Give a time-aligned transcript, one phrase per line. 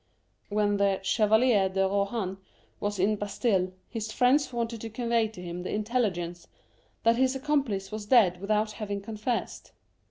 [0.49, 2.39] When the Chevalier de Rohan
[2.79, 6.47] was in the Bastille, his friends wanted to convey to him the intelligence
[7.03, 9.73] that his accomplice was dead without having con fessed.